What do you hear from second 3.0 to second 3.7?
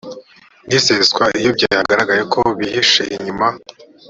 inyuma